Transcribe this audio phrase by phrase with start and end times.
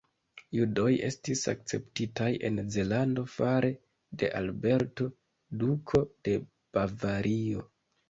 [0.59, 3.71] Judoj estis akceptitaj en Zelando fare
[4.25, 5.11] de Alberto,
[5.63, 6.39] Duko de
[6.77, 7.69] Bavario.